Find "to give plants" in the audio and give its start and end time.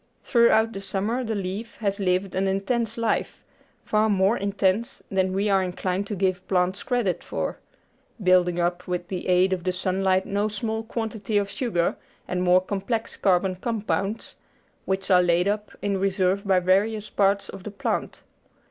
6.07-6.81